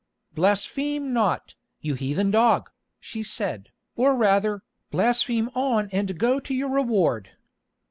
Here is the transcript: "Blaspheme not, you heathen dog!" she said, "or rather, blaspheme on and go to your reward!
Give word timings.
"Blaspheme 0.33 1.13
not, 1.13 1.53
you 1.79 1.93
heathen 1.93 2.31
dog!" 2.31 2.71
she 2.99 3.21
said, 3.21 3.69
"or 3.95 4.15
rather, 4.15 4.63
blaspheme 4.89 5.51
on 5.53 5.89
and 5.91 6.17
go 6.17 6.39
to 6.39 6.55
your 6.55 6.69
reward! 6.69 7.29